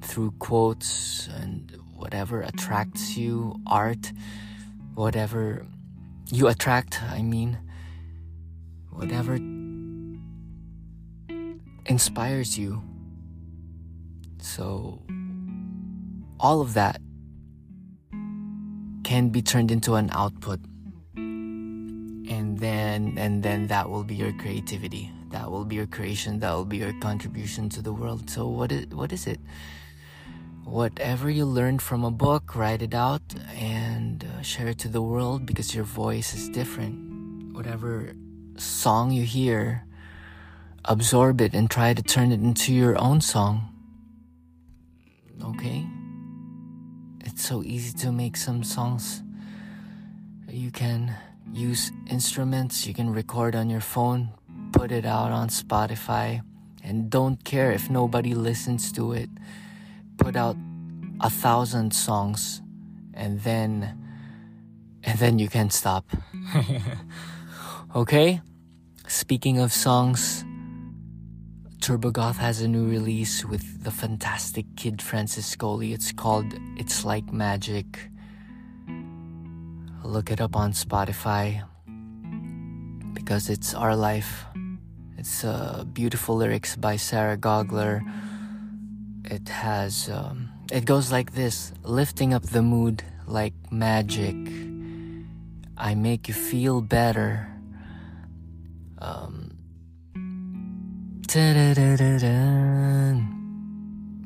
through 0.00 0.34
quotes, 0.38 1.26
and 1.26 1.76
whatever 1.96 2.42
attracts 2.42 3.16
you, 3.16 3.58
art, 3.66 4.12
whatever 4.94 5.66
you 6.30 6.46
attract, 6.46 7.02
I 7.02 7.22
mean, 7.22 7.58
whatever 8.90 9.36
inspires 11.86 12.58
you. 12.58 12.82
So, 14.38 15.02
all 16.38 16.60
of 16.60 16.74
that 16.74 17.00
can 19.04 19.28
be 19.28 19.42
turned 19.42 19.70
into 19.70 19.94
an 19.94 20.10
output. 20.12 20.60
And 21.16 22.58
then, 22.58 23.14
and 23.16 23.42
then 23.42 23.66
that 23.68 23.88
will 23.88 24.04
be 24.04 24.14
your 24.14 24.32
creativity. 24.32 25.10
That 25.30 25.50
will 25.50 25.64
be 25.64 25.76
your 25.76 25.86
creation. 25.86 26.40
That 26.40 26.52
will 26.52 26.64
be 26.64 26.78
your 26.78 26.92
contribution 27.00 27.68
to 27.70 27.82
the 27.82 27.92
world. 27.92 28.30
So, 28.30 28.46
what 28.46 28.72
is, 28.72 28.86
what 28.88 29.12
is 29.12 29.26
it? 29.26 29.40
Whatever 30.64 31.28
you 31.28 31.44
learned 31.44 31.82
from 31.82 32.04
a 32.04 32.10
book, 32.10 32.54
write 32.54 32.80
it 32.80 32.94
out 32.94 33.22
and 33.54 34.24
uh, 34.24 34.42
share 34.42 34.68
it 34.68 34.78
to 34.78 34.88
the 34.88 35.02
world 35.02 35.44
because 35.44 35.74
your 35.74 35.84
voice 35.84 36.34
is 36.34 36.48
different. 36.48 37.54
Whatever 37.54 38.14
song 38.56 39.10
you 39.10 39.24
hear, 39.24 39.84
absorb 40.84 41.40
it 41.40 41.54
and 41.54 41.70
try 41.70 41.94
to 41.94 42.02
turn 42.02 42.32
it 42.32 42.40
into 42.40 42.72
your 42.72 42.98
own 42.98 43.20
song. 43.20 43.68
Okay? 45.42 45.86
It's 47.24 47.44
so 47.44 47.62
easy 47.62 47.96
to 47.98 48.12
make 48.12 48.36
some 48.36 48.62
songs. 48.62 49.22
You 50.48 50.70
can 50.70 51.14
use 51.52 51.90
instruments, 52.08 52.86
you 52.86 52.94
can 52.94 53.10
record 53.10 53.56
on 53.56 53.70
your 53.70 53.80
phone, 53.80 54.30
put 54.72 54.92
it 54.92 55.04
out 55.04 55.32
on 55.32 55.48
Spotify, 55.48 56.42
and 56.82 57.10
don't 57.10 57.42
care 57.44 57.72
if 57.72 57.90
nobody 57.90 58.34
listens 58.34 58.92
to 58.92 59.12
it. 59.12 59.30
Put 60.18 60.36
out 60.36 60.56
a 61.20 61.30
thousand 61.30 61.94
songs 61.94 62.60
and 63.14 63.40
then 63.40 63.98
and 65.02 65.18
then 65.18 65.38
you 65.38 65.48
can 65.48 65.70
stop. 65.70 66.04
okay? 67.96 68.40
Speaking 69.06 69.58
of 69.58 69.72
songs, 69.72 70.44
Turbogoth 71.84 72.36
has 72.36 72.62
a 72.62 72.66
new 72.66 72.88
release 72.88 73.44
with 73.44 73.84
the 73.84 73.90
fantastic 73.90 74.64
kid 74.74 75.00
Francescoli. 75.00 75.92
It's 75.92 76.12
called 76.12 76.46
It's 76.78 77.04
Like 77.04 77.30
Magic. 77.30 78.08
Look 80.02 80.30
it 80.30 80.40
up 80.40 80.56
on 80.56 80.72
Spotify 80.72 81.62
because 83.12 83.50
it's 83.50 83.74
our 83.74 83.94
life. 83.94 84.46
It's 85.18 85.44
uh, 85.44 85.84
beautiful 85.92 86.36
lyrics 86.36 86.74
by 86.74 86.96
Sarah 86.96 87.36
Gogler. 87.36 88.00
It 89.26 89.50
has, 89.50 90.08
um, 90.08 90.48
it 90.72 90.86
goes 90.86 91.12
like 91.12 91.32
this 91.34 91.74
lifting 91.82 92.32
up 92.32 92.44
the 92.44 92.62
mood 92.62 93.04
like 93.26 93.52
magic. 93.70 94.36
I 95.76 95.94
make 95.94 96.28
you 96.28 96.34
feel 96.34 96.80
better. 96.80 97.46
Um, 98.96 99.43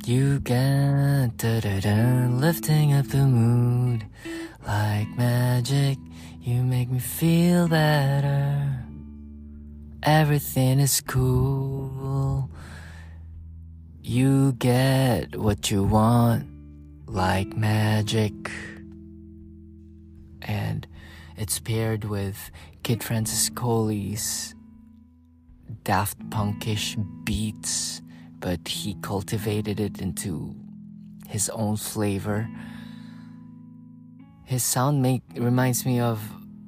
you 0.06 0.40
get 0.40 1.44
lifting 2.40 2.92
up 2.92 3.06
the 3.08 3.24
mood 3.24 4.04
like 4.66 5.08
magic. 5.16 5.98
You 6.40 6.62
make 6.62 6.90
me 6.90 6.98
feel 6.98 7.68
better. 7.68 8.84
Everything 10.02 10.80
is 10.80 11.00
cool. 11.00 12.50
You 14.02 14.52
get 14.52 15.36
what 15.36 15.70
you 15.70 15.84
want 15.84 16.46
like 17.06 17.56
magic. 17.56 18.50
And 20.42 20.86
it's 21.36 21.58
paired 21.60 22.04
with 22.04 22.50
Kid 22.82 23.00
Francescoli's 23.00 24.54
Daft 25.84 26.18
Punkish 26.30 26.96
beats, 27.24 28.02
but 28.40 28.66
he 28.68 28.96
cultivated 29.02 29.80
it 29.80 30.00
into 30.00 30.54
his 31.26 31.48
own 31.50 31.76
flavor. 31.76 32.48
his 34.48 34.64
sound 34.64 35.02
make 35.02 35.22
reminds 35.36 35.84
me 35.84 36.00
of 36.00 36.22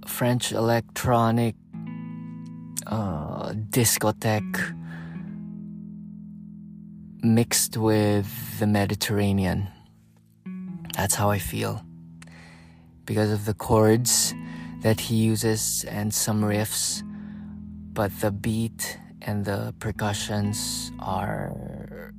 French 0.06 0.52
electronic 0.52 1.54
uh, 2.86 3.54
discotheque 3.70 4.76
mixed 7.22 7.78
with 7.78 8.28
the 8.58 8.66
Mediterranean. 8.66 9.66
That's 10.94 11.14
how 11.14 11.30
I 11.30 11.38
feel. 11.38 11.82
Because 13.06 13.30
of 13.32 13.46
the 13.46 13.54
chords 13.54 14.34
that 14.82 15.00
he 15.00 15.16
uses 15.16 15.84
and 15.84 16.12
some 16.12 16.42
riffs, 16.42 17.02
but 18.00 18.18
the 18.20 18.30
beat 18.30 18.98
and 19.20 19.44
the 19.44 19.74
percussions 19.78 20.90
are 21.00 22.14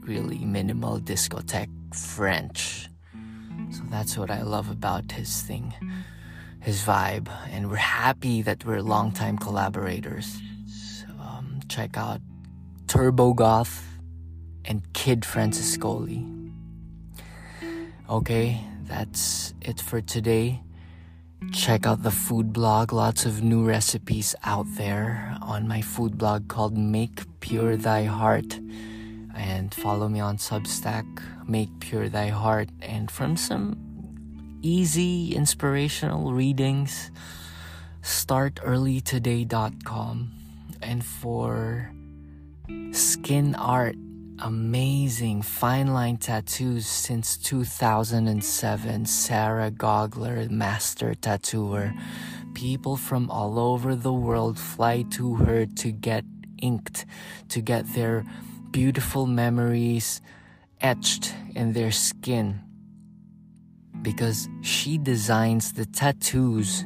really 0.00 0.44
minimal 0.44 0.98
discotheque 0.98 1.94
French. 1.94 2.88
So 3.70 3.84
that's 3.90 4.18
what 4.18 4.28
I 4.28 4.42
love 4.42 4.70
about 4.70 5.12
his 5.12 5.42
thing, 5.42 5.72
his 6.58 6.82
vibe, 6.82 7.28
and 7.52 7.70
we're 7.70 7.76
happy 7.76 8.42
that 8.42 8.64
we're 8.64 8.82
longtime 8.82 9.38
collaborators. 9.38 10.42
So, 10.66 11.06
um, 11.20 11.60
check 11.68 11.96
out 11.96 12.20
Turbo 12.88 13.34
Goth 13.34 13.84
and 14.64 14.82
Kid 14.94 15.20
Francescoli. 15.20 16.26
Okay, 18.10 18.60
that's 18.82 19.54
it 19.60 19.80
for 19.80 20.00
today. 20.00 20.60
Check 21.52 21.86
out 21.86 22.02
the 22.02 22.10
food 22.10 22.52
blog, 22.52 22.92
lots 22.92 23.24
of 23.26 23.42
new 23.42 23.64
recipes 23.64 24.34
out 24.44 24.66
there 24.76 25.36
on 25.40 25.66
my 25.68 25.80
food 25.80 26.18
blog 26.18 26.48
called 26.48 26.76
Make 26.76 27.22
Pure 27.40 27.78
Thy 27.78 28.04
Heart. 28.04 28.60
And 29.34 29.74
follow 29.74 30.08
me 30.08 30.20
on 30.20 30.36
Substack, 30.38 31.06
Make 31.48 31.80
Pure 31.80 32.10
Thy 32.10 32.28
Heart. 32.28 32.68
And 32.82 33.10
from 33.10 33.36
some 33.36 33.76
easy 34.62 35.34
inspirational 35.34 36.32
readings, 36.32 37.10
startearlytoday.com. 38.02 40.30
And 40.82 41.04
for 41.04 41.90
skin 42.92 43.54
art, 43.54 43.96
amazing 44.40 45.42
fine 45.42 45.92
line 45.92 46.16
tattoos 46.16 46.86
since 46.86 47.36
2007. 47.36 49.06
Sarah 49.06 49.70
Gogler, 49.70 50.50
master 50.50 51.14
tattooer. 51.14 51.94
People 52.54 52.96
from 52.96 53.30
all 53.30 53.58
over 53.58 53.94
the 53.94 54.12
world 54.12 54.58
fly 54.58 55.02
to 55.10 55.34
her 55.36 55.66
to 55.66 55.90
get 55.90 56.24
inked, 56.58 57.06
to 57.48 57.60
get 57.60 57.86
their 57.94 58.24
beautiful 58.70 59.26
memories 59.26 60.20
etched 60.80 61.34
in 61.54 61.72
their 61.72 61.92
skin. 61.92 62.60
Because 64.02 64.48
she 64.62 64.98
designs 64.98 65.72
the 65.72 65.86
tattoos. 65.86 66.84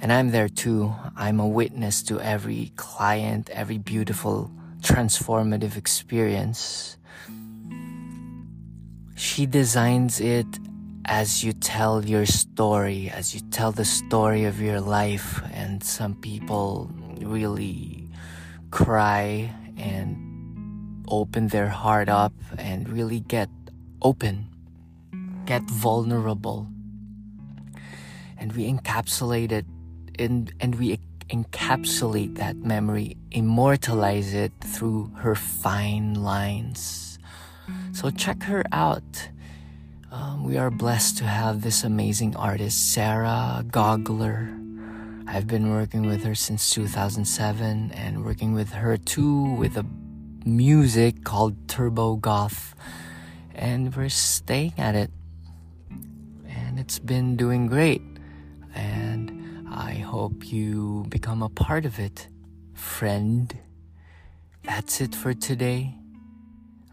And 0.00 0.12
I'm 0.12 0.30
there 0.30 0.48
too. 0.48 0.92
I'm 1.16 1.40
a 1.40 1.48
witness 1.48 2.02
to 2.04 2.20
every 2.20 2.72
client, 2.76 3.48
every 3.50 3.78
beautiful 3.78 4.50
transformative 4.84 5.76
experience. 5.76 6.98
She 9.16 9.46
designs 9.46 10.20
it 10.20 10.46
as 11.06 11.42
you 11.42 11.52
tell 11.52 12.04
your 12.04 12.26
story, 12.26 13.08
as 13.08 13.34
you 13.34 13.40
tell 13.50 13.72
the 13.72 13.84
story 13.84 14.44
of 14.44 14.60
your 14.60 14.80
life, 14.80 15.40
and 15.52 15.82
some 15.82 16.14
people 16.14 16.90
really 17.16 18.08
cry 18.70 19.52
and 19.76 21.04
open 21.08 21.48
their 21.48 21.68
heart 21.68 22.08
up 22.08 22.32
and 22.58 22.88
really 22.88 23.20
get 23.20 23.48
open, 24.02 24.48
get 25.46 25.62
vulnerable. 25.64 26.68
And 28.36 28.52
we 28.52 28.68
encapsulate 28.70 29.52
it 29.52 29.64
in, 30.18 30.52
and 30.60 30.74
we 30.76 30.92
encapsulate 31.34 32.36
that 32.36 32.56
memory, 32.56 33.16
immortalize 33.30 34.34
it 34.34 34.52
through 34.60 35.10
her 35.16 35.34
fine 35.34 36.14
lines. 36.14 37.18
So 37.92 38.10
check 38.10 38.42
her 38.44 38.64
out. 38.72 39.28
Um, 40.12 40.44
we 40.44 40.56
are 40.58 40.70
blessed 40.70 41.18
to 41.18 41.24
have 41.24 41.62
this 41.62 41.82
amazing 41.82 42.36
artist, 42.36 42.92
Sarah 42.92 43.64
Gogler. 43.66 44.60
I've 45.26 45.46
been 45.46 45.70
working 45.70 46.06
with 46.06 46.22
her 46.24 46.34
since 46.34 46.70
2007 46.70 47.90
and 47.92 48.24
working 48.24 48.52
with 48.52 48.72
her 48.72 48.96
too 48.96 49.54
with 49.54 49.76
a 49.76 49.86
music 50.44 51.24
called 51.24 51.56
Turbo 51.66 52.16
Goth. 52.16 52.74
And 53.54 53.94
we're 53.96 54.08
staying 54.08 54.74
at 54.78 54.94
it. 54.94 55.10
And 56.46 56.78
it's 56.78 56.98
been 56.98 57.36
doing 57.36 57.66
great. 57.66 58.02
And 58.74 59.33
I 59.76 59.94
hope 59.94 60.52
you 60.52 61.04
become 61.08 61.42
a 61.42 61.48
part 61.48 61.84
of 61.84 61.98
it, 61.98 62.28
friend. 62.74 63.52
That's 64.62 65.00
it 65.00 65.16
for 65.16 65.34
today. 65.34 65.96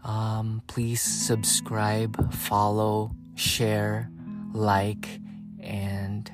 Um, 0.02 0.62
please 0.66 1.00
subscribe, 1.00 2.34
follow, 2.34 3.12
share, 3.36 4.10
like, 4.52 5.20
and 5.60 6.28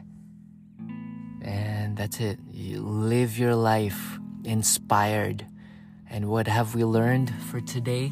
and 1.42 1.98
that's 1.98 2.18
it. 2.18 2.38
You 2.50 2.80
live 2.80 3.38
your 3.38 3.54
life 3.54 4.18
inspired. 4.42 5.44
And 6.08 6.30
what 6.30 6.46
have 6.46 6.74
we 6.74 6.82
learned 6.82 7.30
for 7.50 7.60
today? 7.60 8.10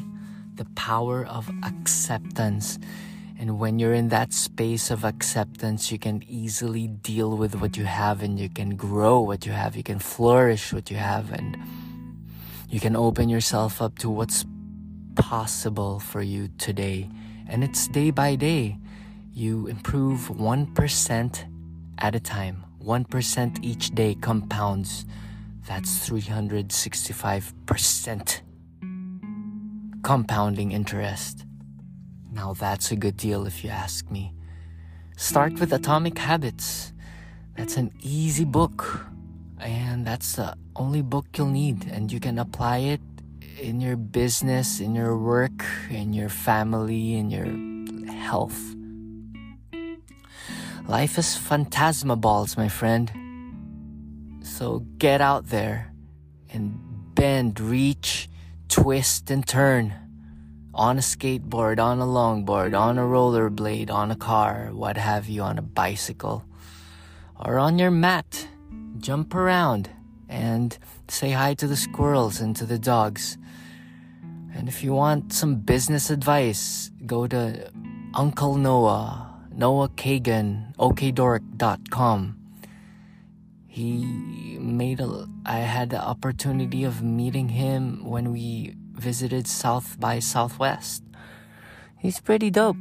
The 0.53 0.65
power 0.75 1.25
of 1.25 1.49
acceptance. 1.63 2.77
And 3.39 3.59
when 3.59 3.77
you're 3.77 3.93
in 3.93 4.09
that 4.09 4.33
space 4.33 4.89
of 4.89 5.05
acceptance, 5.05 5.91
you 5.91 5.99
can 5.99 6.23
easily 6.27 6.87
deal 6.87 7.37
with 7.37 7.53
what 7.55 7.77
you 7.77 7.85
have 7.85 8.23
and 8.23 8.39
you 8.39 8.49
can 8.49 8.75
grow 8.75 9.19
what 9.19 9.45
you 9.45 9.51
have. 9.51 9.75
You 9.75 9.83
can 9.83 9.99
flourish 9.99 10.73
what 10.73 10.89
you 10.89 10.97
have 10.97 11.31
and 11.31 11.55
you 12.69 12.79
can 12.79 12.95
open 12.95 13.27
yourself 13.29 13.79
up 13.81 13.97
to 13.99 14.09
what's 14.09 14.45
possible 15.15 15.99
for 15.99 16.21
you 16.21 16.47
today. 16.57 17.09
And 17.47 17.63
it's 17.63 17.87
day 17.87 18.09
by 18.11 18.35
day. 18.35 18.77
You 19.33 19.67
improve 19.67 20.29
1% 20.29 21.45
at 21.99 22.15
a 22.15 22.19
time. 22.19 22.65
1% 22.83 23.63
each 23.63 23.93
day 23.93 24.15
compounds. 24.15 25.05
That's 25.67 26.09
365% 26.09 28.41
compounding 30.03 30.71
interest. 30.71 31.46
Now 32.31 32.53
that's 32.53 32.91
a 32.91 32.95
good 32.95 33.17
deal 33.17 33.45
if 33.45 33.63
you 33.63 33.69
ask 33.69 34.09
me. 34.11 34.33
Start 35.15 35.59
with 35.59 35.73
Atomic 35.73 36.17
Habits. 36.17 36.93
That's 37.55 37.77
an 37.77 37.91
easy 38.01 38.45
book. 38.45 39.05
And 39.59 40.05
that's 40.05 40.33
the 40.33 40.55
only 40.75 41.01
book 41.01 41.25
you'll 41.35 41.47
need. 41.47 41.87
And 41.91 42.11
you 42.11 42.19
can 42.19 42.37
apply 42.37 42.79
it 42.79 43.01
in 43.59 43.81
your 43.81 43.95
business, 43.95 44.79
in 44.79 44.93
your 44.93 45.17
work, 45.17 45.65
in 45.89 46.13
your 46.13 46.29
family, 46.29 47.15
in 47.15 47.31
your 47.31 47.47
health. 48.13 48.75
Life 50.87 51.17
is 51.17 51.35
phantasmaballs, 51.35 52.55
my 52.55 52.69
friend. 52.69 53.11
So 54.43 54.85
get 54.99 55.19
out 55.19 55.47
there 55.47 55.91
and 56.53 56.79
bend, 57.15 57.59
reach, 57.59 58.29
twist, 58.69 59.31
and 59.31 59.45
turn 59.45 59.93
on 60.77 60.97
a 60.97 61.01
skateboard, 61.01 61.79
on 61.79 61.99
a 61.99 62.05
longboard, 62.05 62.79
on 62.79 62.99
a 62.99 63.01
rollerblade, 63.01 63.89
on 63.89 64.11
a 64.11 64.15
car, 64.15 64.69
what 64.71 64.95
have 64.95 65.27
you, 65.27 65.41
on 65.41 65.57
a 65.57 65.61
bicycle, 65.61 66.45
or 67.43 67.57
on 67.57 67.79
your 67.79 67.89
mat. 67.89 68.47
Jump 68.99 69.33
around 69.33 69.89
and 70.29 70.77
say 71.07 71.31
hi 71.31 71.55
to 71.55 71.67
the 71.67 71.75
squirrels 71.75 72.39
and 72.39 72.55
to 72.55 72.65
the 72.65 72.77
dogs. 72.77 73.37
And 74.53 74.67
if 74.67 74.83
you 74.83 74.93
want 74.93 75.33
some 75.33 75.55
business 75.55 76.11
advice, 76.11 76.91
go 77.07 77.25
to 77.25 77.71
Uncle 78.13 78.55
Noah, 78.55 79.35
Noah 79.51 79.89
Kagan, 79.89 80.75
okdork.com. 80.75 82.37
He 83.67 84.57
made 84.59 84.99
a, 84.99 85.27
I 85.45 85.59
had 85.59 85.89
the 85.89 86.01
opportunity 86.01 86.83
of 86.83 87.01
meeting 87.01 87.49
him 87.49 88.05
when 88.05 88.31
we 88.31 88.75
visited 88.97 89.47
South 89.47 89.99
by 89.99 90.19
Southwest. 90.19 91.03
He's 91.97 92.19
pretty 92.19 92.49
dope. 92.49 92.77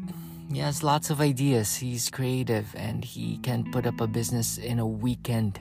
He 0.53 0.59
has 0.59 0.83
lots 0.83 1.11
of 1.11 1.21
ideas. 1.21 1.77
He's 1.77 2.11
creative 2.11 2.75
and 2.77 3.05
he 3.05 3.39
can 3.39 3.71
put 3.73 3.87
up 3.87 4.01
a 4.01 4.07
business 4.07 4.59
in 4.59 4.79
a 4.79 4.87
weekend. 4.87 5.61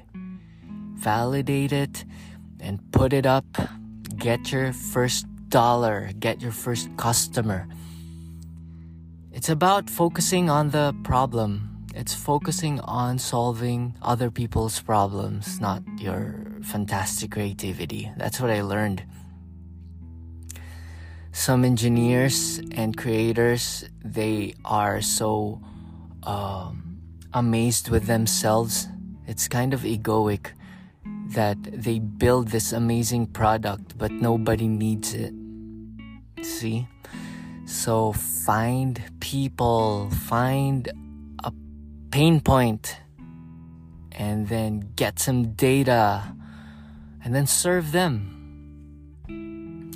Validate 0.96 1.72
it 1.72 2.06
and 2.60 2.80
put 2.92 3.14
it 3.14 3.26
up. 3.26 3.46
Get 4.16 4.52
your 4.52 4.74
first 4.74 5.26
dollar, 5.50 6.12
get 6.20 6.42
your 6.42 6.52
first 6.52 6.90
customer. 6.98 7.68
It's 9.32 9.50
about 9.50 9.90
focusing 9.90 10.50
on 10.50 10.70
the 10.70 10.96
problem. 11.04 11.86
It's 11.94 12.14
focusing 12.14 12.80
on 12.82 13.20
solving 13.20 13.96
other 14.02 14.30
people's 14.30 14.82
problems, 14.82 15.60
not 15.62 15.82
your 15.98 16.46
fantastic 16.62 17.32
creativity. 17.32 18.12
That's 18.18 18.40
what 18.40 18.50
I 18.50 18.62
learned 18.62 19.04
some 21.36 21.66
engineers 21.66 22.62
and 22.72 22.96
creators 22.96 23.84
they 24.06 24.56
are 24.64 25.02
so 25.02 25.62
um, 26.24 27.02
amazed 27.34 27.90
with 27.90 28.08
themselves. 28.08 28.88
It's 29.28 29.50
kind 29.50 29.74
of 29.74 29.82
egoic 29.82 30.52
that 31.32 31.58
they 31.62 32.00
build 32.00 32.48
this 32.48 32.72
amazing 32.72 33.28
product, 33.28 33.98
but 33.98 34.12
nobody 34.12 34.70
needs 34.70 35.14
it. 35.14 35.34
See? 36.42 36.88
So 37.66 38.14
find 38.14 39.04
people, 39.20 40.10
find 40.12 40.88
a 41.44 41.52
pain 42.12 42.40
point, 42.40 42.96
and 44.14 44.48
then 44.48 44.92
get 44.96 45.20
some 45.20 45.52
data, 45.52 46.34
and 47.26 47.36
then 47.36 47.46
serve 47.46 47.92
them. 47.92 48.35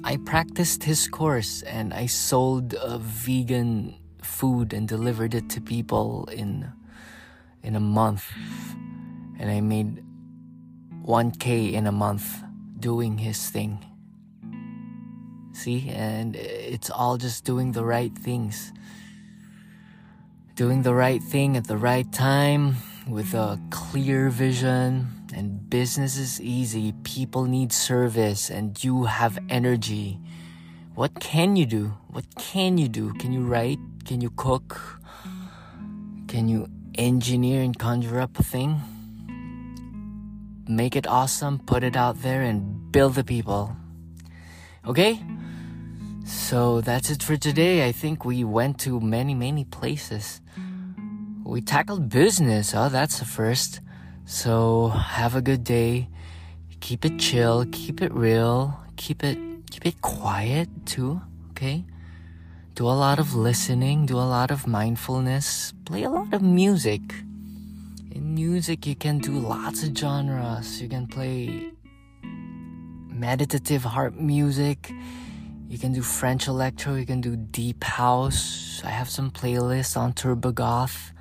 I 0.04 0.18
practiced 0.18 0.84
his 0.84 1.08
course 1.08 1.62
and 1.64 1.94
I 1.94 2.06
sold 2.06 2.74
a 2.74 2.98
vegan 2.98 3.96
food 4.22 4.74
and 4.74 4.88
delivered 4.88 5.34
it 5.34 5.50
to 5.50 5.62
people 5.62 6.30
in 6.32 6.72
in 7.64 7.76
a 7.76 7.80
month. 7.80 8.26
And 9.40 9.52
I 9.52 9.62
made 9.62 10.04
1k 11.06 11.74
in 11.74 11.88
a 11.88 11.92
month 11.92 12.44
doing 12.80 13.18
his 13.18 13.50
thing. 13.50 13.84
See, 15.54 15.90
and 15.90 16.36
it's 16.36 16.90
all 16.90 17.18
just 17.18 17.44
doing 17.44 17.74
the 17.74 17.84
right 17.84 18.16
things. 18.18 18.72
Doing 20.56 20.84
the 20.84 20.94
right 20.94 21.22
thing 21.22 21.58
at 21.58 21.68
the 21.68 21.78
right 21.78 22.10
time 22.12 22.76
with 23.08 23.34
a 23.34 23.60
clear 23.70 24.30
vision. 24.30 25.19
And 25.40 25.70
business 25.70 26.18
is 26.18 26.42
easy. 26.42 26.92
People 27.04 27.46
need 27.46 27.72
service, 27.72 28.50
and 28.50 28.76
you 28.84 29.06
have 29.06 29.40
energy. 29.48 30.20
What 30.96 31.18
can 31.22 31.56
you 31.56 31.66
do? 31.66 31.94
What 32.12 32.26
can 32.36 32.78
you 32.78 32.90
do? 32.90 33.14
Can 33.14 33.32
you 33.32 33.46
write? 33.48 33.80
Can 34.04 34.20
you 34.20 34.32
cook? 34.32 35.00
Can 36.28 36.50
you 36.50 36.68
engineer 36.96 37.62
and 37.62 37.72
conjure 37.80 38.20
up 38.20 38.38
a 38.38 38.44
thing? 38.44 38.82
Make 40.68 40.98
it 40.98 41.08
awesome, 41.08 41.60
put 41.60 41.86
it 41.86 41.96
out 41.96 42.22
there, 42.22 42.42
and 42.42 42.92
build 42.92 43.16
the 43.16 43.24
people. 43.24 43.78
Okay? 44.86 45.24
So 46.26 46.82
that's 46.82 47.10
it 47.10 47.24
for 47.24 47.38
today. 47.38 47.88
I 47.88 47.94
think 47.94 48.26
we 48.26 48.44
went 48.44 48.78
to 48.80 49.00
many, 49.00 49.36
many 49.36 49.64
places. 49.64 50.42
We 51.46 51.62
tackled 51.62 52.10
business. 52.10 52.76
Oh, 52.76 52.90
that's 52.90 53.20
the 53.20 53.26
first. 53.26 53.80
So 54.30 54.90
have 54.90 55.34
a 55.36 55.42
good 55.42 55.64
day. 55.64 56.08
Keep 56.82 57.04
it 57.04 57.18
chill, 57.18 57.66
keep 57.72 58.00
it 58.00 58.14
real, 58.14 58.80
keep 58.96 59.24
it 59.24 59.40
keep 59.72 59.88
it 59.88 60.02
quiet 60.02 60.70
too, 60.86 61.20
okay? 61.50 61.84
Do 62.76 62.86
a 62.86 62.94
lot 62.94 63.18
of 63.18 63.34
listening, 63.34 64.06
do 64.06 64.18
a 64.18 64.30
lot 64.30 64.52
of 64.52 64.68
mindfulness, 64.68 65.74
play 65.84 66.04
a 66.04 66.12
lot 66.12 66.32
of 66.32 66.44
music. 66.44 67.02
In 68.12 68.36
music, 68.36 68.86
you 68.86 68.96
can 68.96 69.18
do 69.18 69.32
lots 69.32 69.82
of 69.82 69.98
genres. 69.98 70.80
You 70.80 70.88
can 70.88 71.08
play 71.08 71.72
meditative 72.22 73.84
harp 73.84 74.14
music. 74.14 74.92
You 75.68 75.80
can 75.80 75.92
do 75.92 76.04
French 76.04 76.48
electro. 76.48 76.94
You 76.94 77.08
can 77.08 77.20
do 77.20 77.36
deep 77.36 77.84
house. 77.84 78.80
I 78.86 78.92
have 78.92 79.10
some 79.10 79.32
playlists 79.32 79.98
on 79.98 80.14
Turbo 80.14 80.52
Goth. 80.52 81.14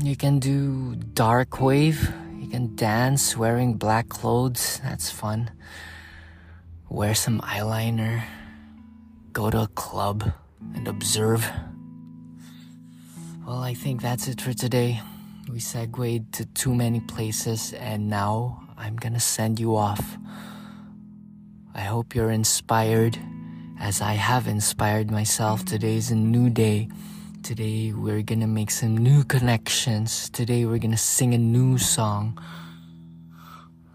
You 0.00 0.16
can 0.16 0.38
do 0.38 0.94
dark 0.94 1.60
wave. 1.60 2.12
You 2.38 2.48
can 2.48 2.76
dance 2.76 3.36
wearing 3.36 3.74
black 3.74 4.08
clothes. 4.08 4.80
That's 4.84 5.10
fun. 5.10 5.50
Wear 6.88 7.14
some 7.14 7.40
eyeliner 7.40 8.22
go 9.32 9.50
to 9.50 9.62
a 9.62 9.68
club 9.68 10.32
and 10.74 10.88
observe. 10.88 11.48
Well, 13.46 13.58
I 13.62 13.74
think 13.74 14.02
that's 14.02 14.26
it 14.28 14.40
for 14.40 14.52
today. 14.52 15.00
We 15.48 15.60
segued 15.60 16.32
to 16.34 16.44
too 16.46 16.74
many 16.74 17.00
places, 17.00 17.72
and 17.72 18.08
now 18.08 18.62
I'm 18.76 18.96
gonna 18.96 19.20
send 19.20 19.60
you 19.60 19.76
off. 19.76 20.18
I 21.74 21.82
hope 21.82 22.14
you're 22.14 22.30
inspired 22.30 23.18
as 23.78 24.00
I 24.00 24.14
have 24.14 24.48
inspired 24.48 25.10
myself. 25.10 25.64
Today's 25.64 26.10
a 26.10 26.16
new 26.16 26.50
day. 26.50 26.88
Today 27.48 27.94
we're 27.96 28.20
gonna 28.20 28.46
make 28.46 28.70
some 28.70 28.94
new 28.94 29.24
connections. 29.24 30.28
Today 30.28 30.66
we're 30.66 30.76
gonna 30.76 30.98
sing 30.98 31.32
a 31.32 31.38
new 31.38 31.78
song. 31.78 32.38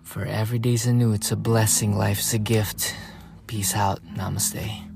For 0.02 0.26
every 0.26 0.58
day's 0.58 0.88
a 0.88 0.92
new, 0.92 1.13
it's 1.13 1.32
a 1.32 1.36
blessing, 1.36 1.96
life's 1.96 2.34
a 2.34 2.39
gift. 2.39 2.96
Peace 3.46 3.76
out. 3.76 4.02
Namaste. 4.18 4.92